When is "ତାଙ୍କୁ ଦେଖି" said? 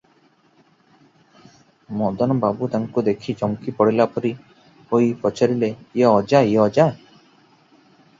2.75-3.35